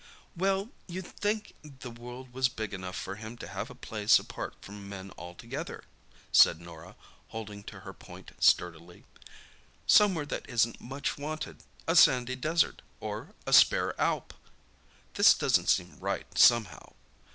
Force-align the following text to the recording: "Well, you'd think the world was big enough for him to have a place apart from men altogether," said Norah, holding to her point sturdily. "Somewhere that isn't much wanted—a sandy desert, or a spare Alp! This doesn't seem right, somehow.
"Well, 0.35 0.71
you'd 0.87 1.05
think 1.05 1.53
the 1.61 1.91
world 1.91 2.33
was 2.33 2.49
big 2.49 2.73
enough 2.73 2.95
for 2.95 3.17
him 3.17 3.37
to 3.37 3.47
have 3.47 3.69
a 3.69 3.75
place 3.75 4.17
apart 4.17 4.55
from 4.59 4.89
men 4.89 5.11
altogether," 5.15 5.83
said 6.31 6.59
Norah, 6.59 6.95
holding 7.27 7.61
to 7.65 7.81
her 7.81 7.93
point 7.93 8.31
sturdily. 8.39 9.03
"Somewhere 9.85 10.25
that 10.25 10.49
isn't 10.49 10.81
much 10.81 11.19
wanted—a 11.19 11.95
sandy 11.95 12.35
desert, 12.35 12.81
or 12.99 13.35
a 13.45 13.53
spare 13.53 13.93
Alp! 14.01 14.33
This 15.13 15.35
doesn't 15.35 15.69
seem 15.69 15.99
right, 15.99 16.35
somehow. 16.35 16.93